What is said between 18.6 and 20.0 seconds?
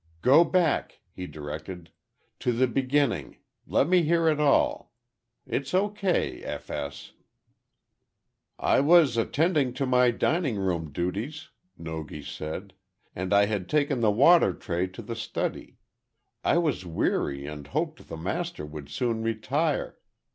would soon retire.